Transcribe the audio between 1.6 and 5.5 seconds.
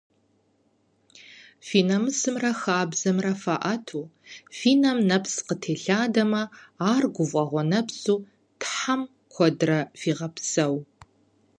Фи намысымрэ хабзэмрэ фаӏэту, фи нэм нэпс